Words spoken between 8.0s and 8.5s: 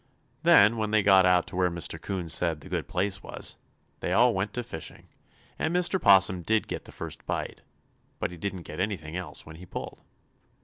but he